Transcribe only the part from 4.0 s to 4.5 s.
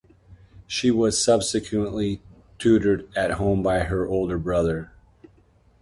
older